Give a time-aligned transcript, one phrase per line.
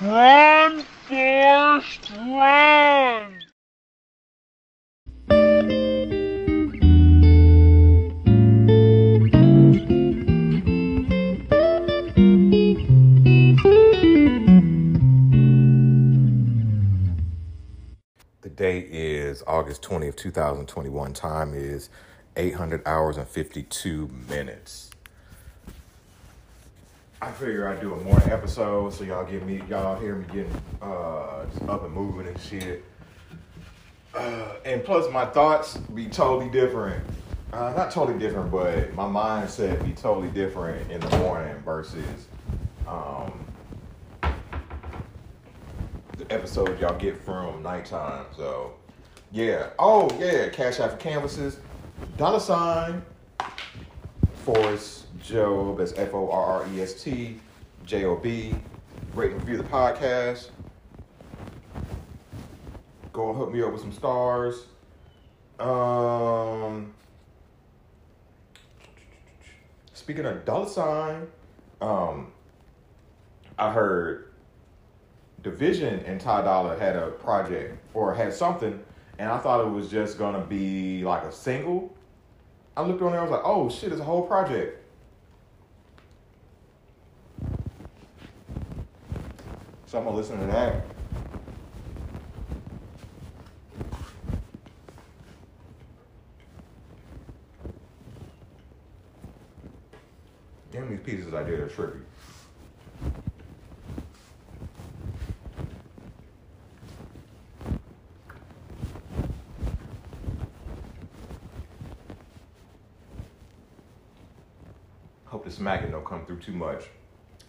[0.00, 3.42] Run, Forrest, run!
[18.40, 21.12] The date is August 20th, 2021.
[21.12, 21.90] Time is
[22.36, 24.92] 800 hours and 52 minutes.
[27.20, 30.62] I figure I'd do a morning episode so y'all get me, y'all hear me getting
[30.80, 32.84] uh, up and moving and shit.
[34.14, 37.04] Uh, and plus, my thoughts be totally different.
[37.52, 42.28] Uh, not totally different, but my mindset be totally different in the morning versus
[42.86, 43.44] um,
[46.16, 48.26] the episode y'all get from nighttime.
[48.36, 48.74] So,
[49.32, 49.70] yeah.
[49.80, 50.50] Oh, yeah.
[50.50, 51.58] Cash App for canvases.
[52.16, 53.02] Dollar sign.
[54.44, 55.76] Forrest Job.
[55.76, 57.38] That's F O R R E S T
[57.84, 58.54] J O B.
[59.14, 60.48] Rate and review the podcast.
[63.12, 64.64] Go and hook me up with some stars.
[65.60, 66.94] Um.
[69.92, 71.26] Speaking of dollar sign,
[71.82, 72.32] um,
[73.58, 74.32] I heard
[75.42, 78.80] dvsn and Ty Dolla had a project or had something,
[79.18, 81.94] and I thought it was just gonna be like a single.
[82.74, 84.87] I looked on there, I was like, oh shit, it's a whole project.
[89.88, 90.84] So I'm gonna listen to that.
[100.70, 102.02] Damn, these pieces I did are trippy.
[115.24, 116.84] Hope the smacking don't come through too much.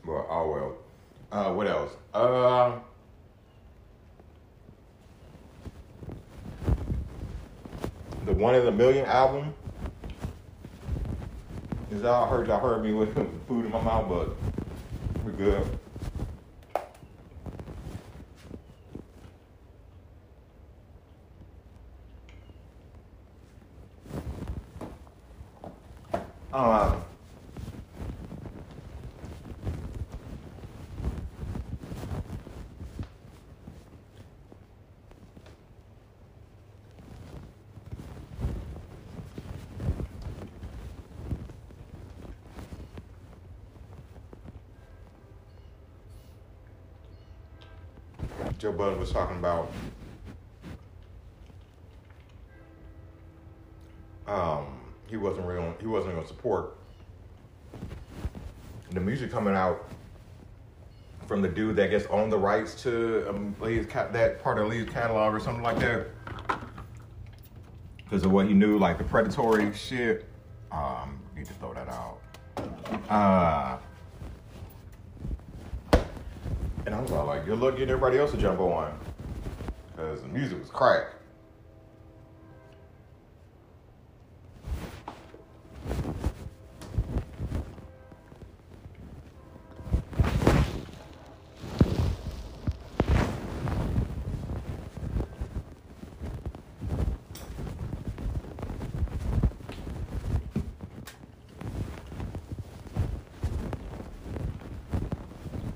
[0.06, 0.89] But oh well.
[1.32, 1.92] Uh, what else?
[2.14, 2.80] Uh,
[8.26, 9.54] the One in a Million album.
[11.92, 13.14] Is y'all heard y'all heard me with
[13.48, 14.38] food in my mouth, but
[15.24, 15.68] we're good.
[26.52, 26.96] Uh,
[48.60, 49.72] Joe Budden was talking about.
[54.28, 56.76] Um, he wasn't real he wasn't going to support.
[58.92, 59.90] The music coming out
[61.26, 64.90] from the dude that gets owned the rights to um, Lee's that part of Lee's
[64.90, 66.08] catalog or something like that.
[68.04, 70.28] Because of what he knew like the predatory shit.
[70.72, 72.20] Um need to throw that out.
[73.10, 73.78] Uh
[76.86, 78.94] and I was all like, good luck getting everybody else to jump on.
[79.96, 81.14] Because the music was crack.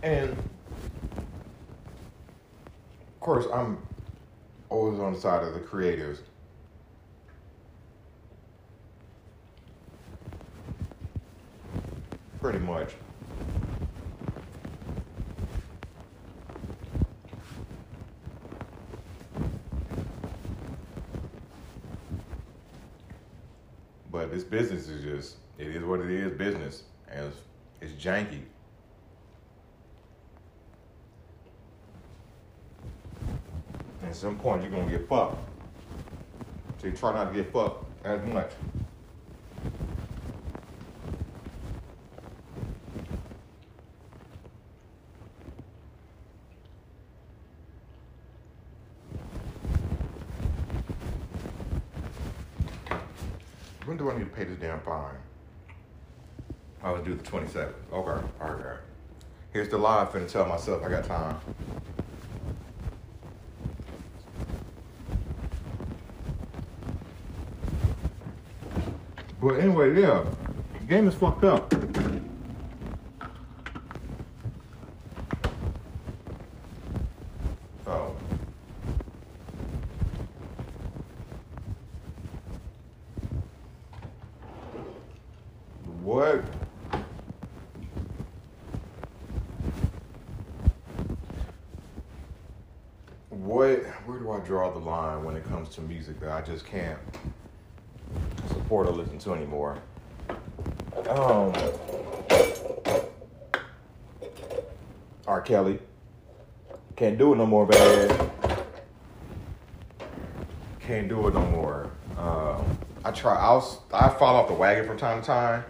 [0.01, 0.43] And of
[3.23, 3.77] course, I'm
[4.67, 6.19] always on the side of the creatives.
[12.41, 12.95] Pretty much.
[24.11, 26.83] But this business is just, it is what it is business.
[27.09, 27.37] And it's,
[27.79, 28.41] it's janky.
[34.13, 35.35] At some point you're gonna get fucked.
[36.79, 38.51] So you try not to get fucked as much.
[53.85, 55.15] When do I need to pay this damn fine?
[56.83, 57.73] I'll do the 27th.
[57.91, 58.77] Okay, okay.
[59.51, 62.02] Here's the live finna tell myself I got time.
[69.43, 70.23] But anyway, yeah,
[70.79, 71.73] the game is fucked up.
[77.85, 78.15] Oh.
[86.01, 86.41] What?
[93.29, 93.83] What?
[94.05, 96.97] Where do I draw the line when it comes to music that I just can't
[98.63, 99.77] support or listen to anymore?
[101.09, 101.53] Um.
[105.27, 105.41] R.
[105.41, 105.79] Kelly.
[106.95, 108.31] Can't do it no more, bad.
[110.79, 111.91] Can't do it no more.
[112.17, 113.35] Um, I try.
[113.35, 113.79] I was.
[113.91, 115.63] I fall off the wagon from time to time,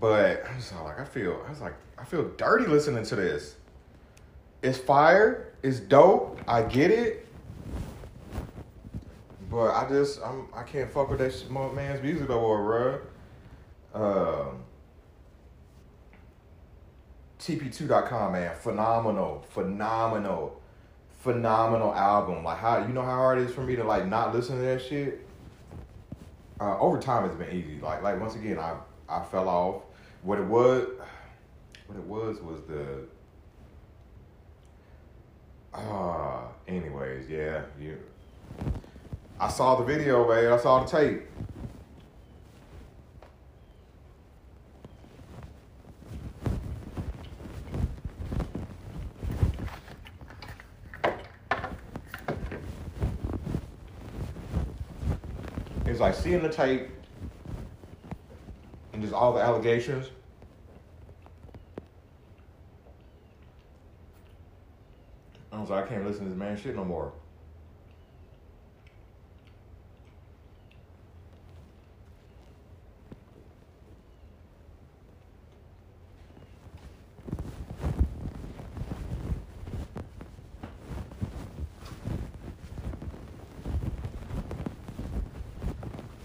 [0.00, 1.42] but I'm just like I feel.
[1.46, 3.56] I was like I feel dirty listening to this.
[4.62, 5.54] It's fire.
[5.62, 6.40] It's dope.
[6.46, 7.26] I get it.
[9.52, 13.02] But I just I'm I can't fuck with that shit, man's music no more,
[13.92, 14.48] bro.
[14.48, 14.64] Um,
[17.38, 20.58] TP2.com, man, phenomenal, phenomenal,
[21.20, 22.42] phenomenal album.
[22.42, 24.62] Like how you know how hard it is for me to like not listen to
[24.62, 25.26] that shit.
[26.58, 27.78] Uh, over time, it's been easy.
[27.78, 28.76] Like like once again, I
[29.06, 29.82] I fell off.
[30.22, 30.88] What it was,
[31.88, 33.04] what it was was the.
[35.74, 37.98] Ah, uh, anyways, yeah, you.
[39.42, 40.52] I saw the video, man.
[40.52, 41.22] I saw the tape.
[55.86, 56.88] It's like seeing the tape
[58.92, 60.10] and just all the allegations.
[65.50, 67.12] I was like, I can't listen to this man shit no more.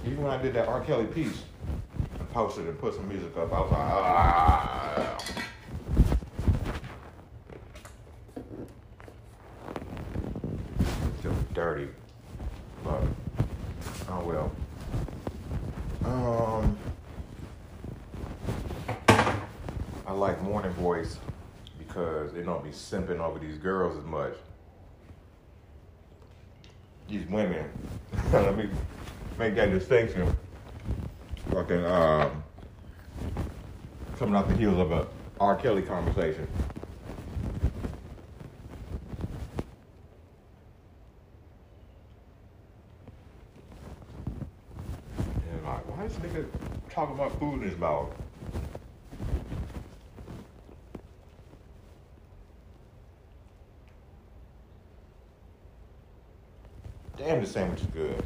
[0.07, 0.81] Even when I did that R.
[0.81, 1.41] Kelly piece,
[2.13, 5.17] I posted and put some music up, I was like, ah.
[11.23, 11.87] Feel dirty,
[12.83, 13.01] but
[14.09, 14.51] oh well.
[16.05, 16.77] Um,
[20.05, 21.17] I like Morning Voice
[21.79, 24.35] because they don't be simping over these girls as much.
[27.09, 27.71] These women,
[28.31, 28.69] let me
[29.37, 30.35] make that distinction.
[31.51, 32.43] Fucking um,
[34.17, 35.07] coming off the heels of a
[35.39, 35.55] R.
[35.55, 36.47] Kelly conversation.
[45.17, 46.45] And like, why is this nigga
[46.89, 48.13] talking about food in his mouth?
[57.17, 58.23] Damn, the sandwich is good.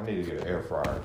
[0.00, 1.02] I But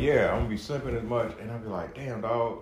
[0.00, 2.60] yeah, I'm gonna be simping as much, and I'll be like, damn dog,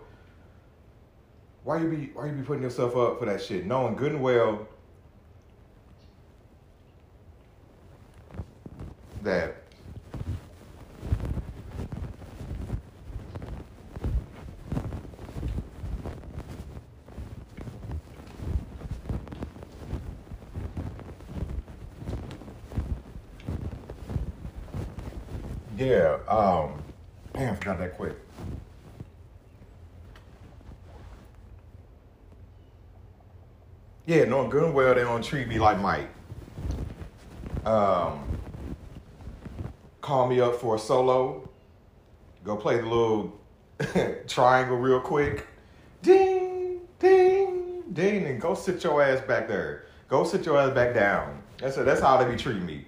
[1.63, 4.23] why you be why you be putting yourself up for that shit, knowing good and
[4.23, 4.67] well
[9.23, 9.69] that
[25.79, 26.83] Yeah, um,
[27.33, 28.17] damn, forgot that quick.
[34.07, 36.09] Yeah, knowing good and well they don't treat me like Mike.
[37.65, 38.25] Um,
[40.01, 41.49] call me up for a solo.
[42.43, 43.39] Go play the little
[44.27, 45.47] triangle real quick.
[46.03, 49.87] Ding, ding, ding, and go sit your ass back there.
[50.09, 51.43] Go sit your ass back down.
[51.59, 52.87] That's that's how they be treating me.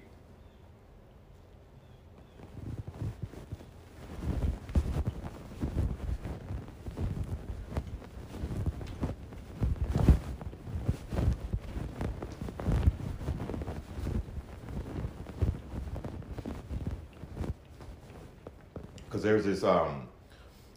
[19.20, 20.08] Cause there's this um,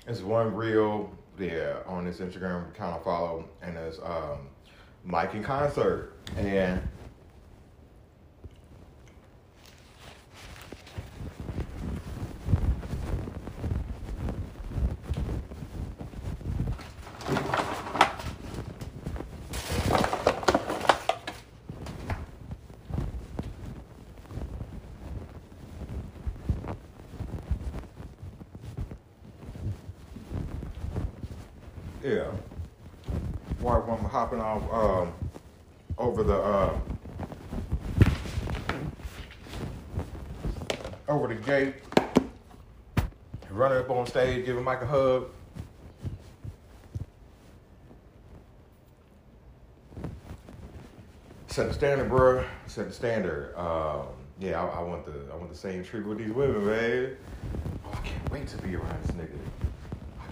[0.05, 4.49] there's one reel there on this Instagram account I follow, and there's um,
[5.05, 6.81] Mike in concert, and
[32.03, 32.25] yeah.
[33.61, 35.11] White woman hopping off um,
[35.97, 36.79] over the uh,
[41.09, 41.73] over the gate,
[43.49, 45.29] running up on stage, giving Mike a hug.
[51.47, 52.45] Set the standard, bro.
[52.67, 53.55] Set the standard.
[53.57, 54.05] Um,
[54.39, 57.17] yeah, I, I want the I want the same treatment with these women, man.
[57.83, 59.72] Oh, I can't wait to be around this nigga.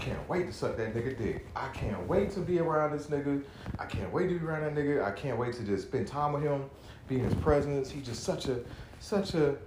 [0.01, 1.45] Can't wait to suck that nigga dick.
[1.55, 3.43] I can't wait to be around this nigga.
[3.77, 5.05] I can't wait to be around that nigga.
[5.05, 6.65] I can't wait to just spend time with him,
[7.07, 7.91] be in his presence.
[7.91, 8.61] He's just such a,
[8.99, 9.57] such a,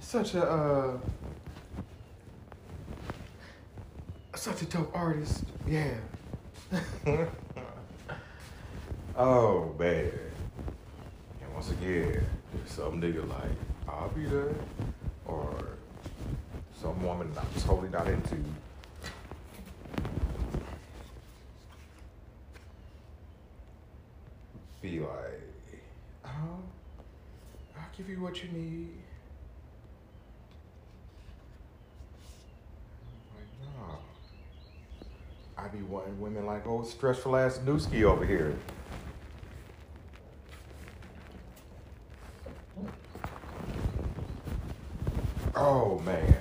[0.00, 0.96] such a, uh,
[4.34, 5.44] such a dope artist.
[5.64, 5.94] Yeah.
[9.16, 10.10] oh man.
[11.40, 12.20] And once again,
[12.66, 13.56] some nigga like,
[13.88, 14.56] I'll be there,
[15.24, 15.54] or
[16.82, 18.42] some woman I'm totally not into.
[24.84, 25.80] Be like,
[26.26, 26.58] oh,
[27.74, 28.90] I'll give you what you need.
[33.34, 33.96] Like, nah.
[35.56, 38.54] I be wanting women like old stressful ass Newski over here.
[45.56, 46.36] Oh man,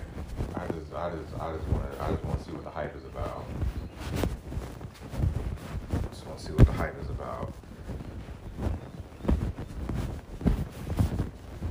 [0.53, 2.69] I just, I just, I just want to, I just want to see what the
[2.71, 3.45] hype is about.
[6.11, 7.53] Just want to see what the hype is about.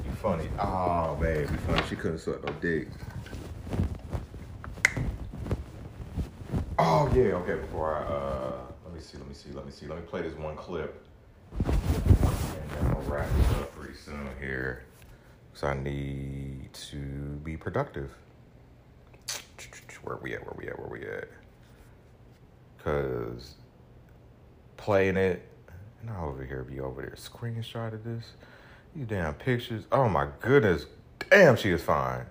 [0.05, 0.49] You funny?
[0.59, 1.83] Oh man, you funny.
[1.89, 2.89] She couldn't suck no dick.
[6.79, 7.57] Oh yeah, okay.
[7.57, 8.53] Before I, uh,
[8.85, 9.87] let me see, let me see, let me see.
[9.87, 11.05] Let me play this one clip,
[11.65, 14.85] and then I'll wrap this up pretty soon here.
[15.53, 16.97] because I need to
[17.45, 18.11] be productive.
[20.03, 20.45] Where we at?
[20.45, 20.79] Where we at?
[20.79, 21.29] Where we at?
[22.83, 23.55] Cause
[24.77, 25.49] playing it,
[26.01, 28.33] and I over here be over there screenshot of this.
[28.95, 29.85] You damn pictures.
[29.91, 30.87] Oh my goodness.
[31.31, 32.27] Damn, she is fine.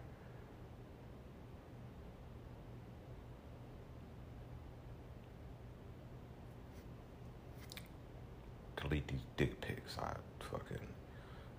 [8.75, 9.97] Delete these dick pics.
[9.97, 10.13] I
[10.51, 10.77] fucking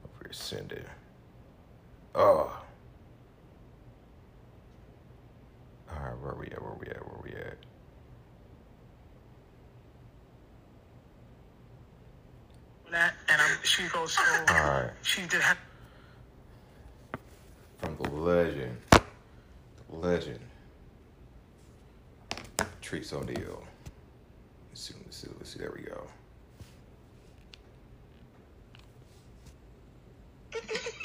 [0.04, 0.86] over send it.
[2.14, 2.56] Oh.
[5.90, 6.62] All right, where we at?
[6.62, 7.06] Where we at?
[7.06, 7.56] Where we at?
[12.92, 13.14] that,
[13.62, 14.22] she goes so.
[14.48, 14.90] All right.
[15.02, 15.58] She did have.
[17.78, 20.40] From the legend, the legend,
[22.56, 23.64] Patrice O'Neal.
[24.70, 25.58] Let's see, let's see, let's see.
[25.58, 26.06] There we go.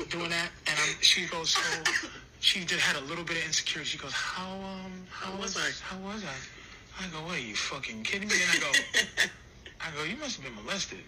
[0.10, 1.92] doing that, and um, she goes so.
[2.40, 3.90] She just had a little bit of insecurity.
[3.90, 5.70] She goes, "How um, how, was I?
[5.84, 7.42] How was I?" I go, "What?
[7.42, 8.72] You fucking kidding me?" Then I go,
[9.82, 11.00] "I go, you must have been molested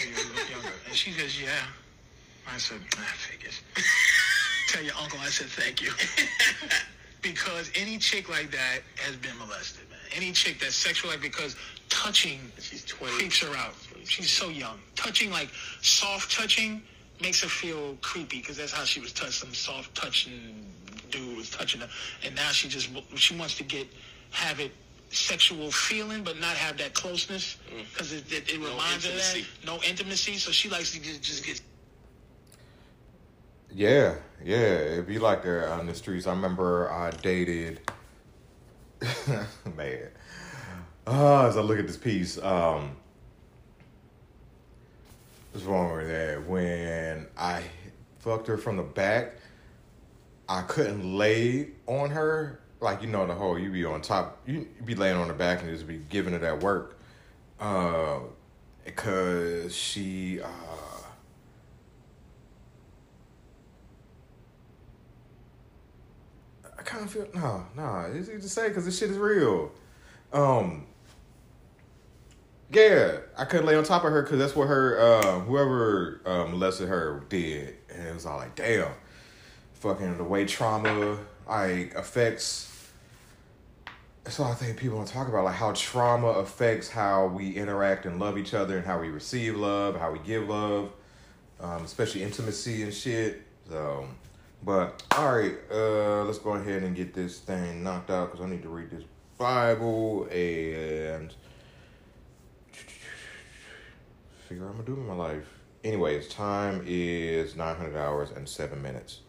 [0.00, 1.66] when you were a little younger." And she goes, "Yeah."
[2.48, 3.60] I said, "Ah, figures."
[4.68, 5.92] Tell your uncle I said thank you.
[7.22, 9.98] because any chick like that has been molested, man.
[10.14, 11.56] Any chick that's sexual, like because
[11.88, 13.14] touching She's 20.
[13.16, 13.74] creeps her out.
[14.04, 14.78] She's so young.
[14.96, 15.50] Touching, like
[15.82, 16.82] soft touching,
[17.20, 19.34] makes her feel creepy because that's how she was touched.
[19.34, 20.72] Some soft touching
[21.10, 21.88] dude was touching her,
[22.24, 23.86] and now she just she wants to get
[24.30, 24.72] have it
[25.12, 27.56] sexual feeling, but not have that closeness
[27.92, 30.34] because it, it, it No reminds her of that no intimacy.
[30.36, 31.60] So she likes to just, just get
[33.74, 34.14] Yeah,
[34.44, 36.26] yeah, it'd be like that on the streets.
[36.26, 37.80] I remember I dated,
[39.76, 40.08] man.
[41.06, 42.96] Uh, as I look at this piece, um,
[45.52, 46.46] what's wrong with that?
[46.46, 47.62] When I
[48.20, 49.34] fucked her from the back,
[50.48, 52.60] I couldn't lay on her.
[52.82, 55.62] Like, you know, the whole, you be on top, you be laying on the back
[55.62, 56.98] and just be giving her that work.
[57.60, 58.18] Uh,
[58.84, 60.48] because she, uh,
[66.76, 68.10] I kind of feel no, no.
[68.12, 69.70] It's easy to say because this shit is real.
[70.32, 70.86] Um,
[72.72, 76.46] yeah, I couldn't lay on top of her because that's what her uh, whoever uh,
[76.46, 78.90] molested her did, and it was all like, damn,
[79.74, 82.68] fucking the way trauma like affects.
[84.24, 88.20] That's all I think people talk about, like how trauma affects how we interact and
[88.20, 90.92] love each other, and how we receive love, how we give love,
[91.60, 93.42] um, especially intimacy and shit.
[93.68, 94.06] So,
[94.62, 98.48] but all right, uh, let's go ahead and get this thing knocked out because I
[98.48, 99.04] need to read this
[99.38, 101.34] Bible and
[104.46, 105.46] figure out what I'm gonna do with my life.
[105.82, 109.21] Anyways, time is 900 hours and seven minutes.